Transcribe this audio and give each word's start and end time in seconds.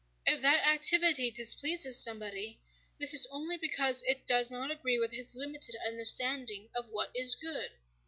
If 0.25 0.41
that 0.41 0.65
activity 0.67 1.29
displeases 1.29 1.95
somebody, 2.03 2.59
this 2.99 3.13
is 3.13 3.27
only 3.29 3.55
because 3.55 4.01
it 4.07 4.25
does 4.25 4.49
not 4.49 4.71
agree 4.71 4.97
with 4.97 5.11
his 5.11 5.35
limited 5.35 5.75
understanding 5.85 6.69
of 6.75 6.89
what 6.89 7.11
is 7.15 7.35
good. 7.35 7.73